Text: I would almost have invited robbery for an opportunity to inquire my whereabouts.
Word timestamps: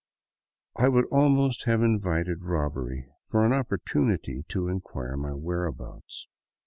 I 0.75 0.87
would 0.89 1.05
almost 1.11 1.65
have 1.65 1.83
invited 1.83 2.43
robbery 2.43 3.05
for 3.29 3.45
an 3.45 3.53
opportunity 3.53 4.43
to 4.49 4.67
inquire 4.67 5.15
my 5.15 5.35
whereabouts. 5.35 6.25